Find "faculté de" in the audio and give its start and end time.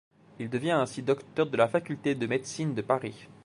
1.67-2.25